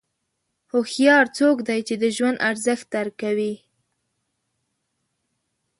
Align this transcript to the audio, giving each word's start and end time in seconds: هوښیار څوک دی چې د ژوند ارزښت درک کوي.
هوښیار 0.71 1.25
څوک 1.37 1.57
دی 1.67 1.79
چې 1.87 1.95
د 2.01 2.03
ژوند 2.15 2.37
ارزښت 2.49 2.85
درک 2.93 3.13
کوي. 3.23 3.53